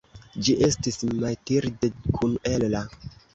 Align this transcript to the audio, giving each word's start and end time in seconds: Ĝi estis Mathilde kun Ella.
Ĝi 0.45 0.53
estis 0.67 0.97
Mathilde 1.23 1.91
kun 2.17 2.35
Ella. 2.55 2.83